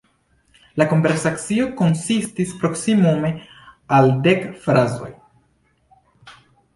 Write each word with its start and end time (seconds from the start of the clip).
La 0.81 0.85
konversacio 0.91 1.67
konsistis 1.81 2.53
proksimume 2.63 3.31
al 3.99 4.09
dek 4.29 4.49
frazoj. 4.65 5.11